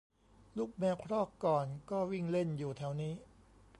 [0.57, 3.13] ลูกแมวครอกก่อนก็วิ่งเล่นอยู่แถวนี้